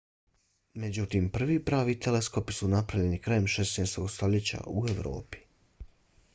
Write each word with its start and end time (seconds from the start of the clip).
međutim 0.83 1.27
prvi 1.35 1.57
pravi 1.65 1.95
teleskopi 2.07 2.57
su 2.59 2.69
napravljeni 2.73 3.21
krajem 3.27 3.45
16. 3.57 4.09
stoljeća 4.15 4.63
u 4.67 4.85
evropi 4.97 5.47